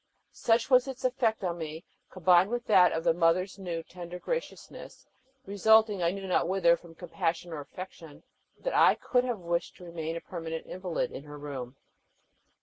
[0.33, 5.05] Such was its effect on me, combined with that of the mother's new tender graciousness,
[5.45, 8.23] resulting I knew not whether from compassion or affection,
[8.57, 11.75] that I could have wished to remain a permanent invalid in her room.